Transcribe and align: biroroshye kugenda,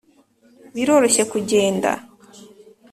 biroroshye 0.75 1.23
kugenda, 1.31 1.89